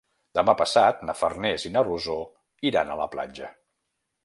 Demà 0.37 0.53
passat 0.61 1.03
na 1.09 1.15
Farners 1.19 1.67
i 1.69 1.73
na 1.77 1.85
Rosó 1.89 2.17
iran 2.73 2.93
a 2.95 2.99
la 3.03 3.09
platja. 3.15 3.55